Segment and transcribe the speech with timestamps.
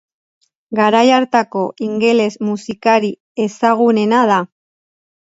[0.79, 3.15] Garai hartako ingeles musikari
[3.49, 4.45] ezagunena da.